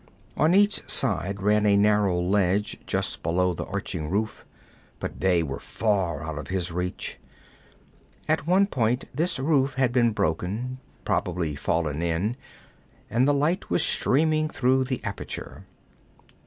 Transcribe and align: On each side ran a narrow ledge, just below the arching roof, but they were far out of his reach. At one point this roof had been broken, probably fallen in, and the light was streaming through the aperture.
On 0.35 0.55
each 0.55 0.89
side 0.89 1.43
ran 1.43 1.67
a 1.67 1.77
narrow 1.77 2.19
ledge, 2.19 2.75
just 2.87 3.21
below 3.21 3.53
the 3.53 3.65
arching 3.67 4.09
roof, 4.09 4.43
but 4.99 5.19
they 5.21 5.43
were 5.43 5.59
far 5.59 6.23
out 6.23 6.39
of 6.39 6.47
his 6.47 6.71
reach. 6.71 7.19
At 8.27 8.47
one 8.47 8.65
point 8.65 9.05
this 9.13 9.37
roof 9.37 9.75
had 9.75 9.91
been 9.91 10.11
broken, 10.11 10.79
probably 11.05 11.53
fallen 11.53 12.01
in, 12.01 12.35
and 13.11 13.27
the 13.27 13.33
light 13.35 13.69
was 13.69 13.85
streaming 13.85 14.49
through 14.49 14.85
the 14.85 15.03
aperture. 15.03 15.65